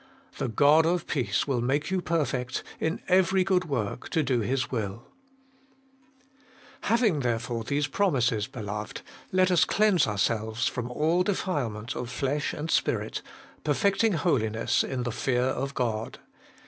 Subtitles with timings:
[0.39, 5.05] 'The God of peace make you perfect in every good work to do His will''
[6.89, 12.71] Having therefore these promises, beloved, let us cleanse ourselves from all defilement of flesh and
[12.71, 13.21] spirit,
[13.63, 16.17] perfecting holiness in the fear of God.'